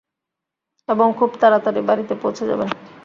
[0.89, 2.69] এবং খুব তাড়াতাড়ি বাড়িতে পৌঁছে যাবেন।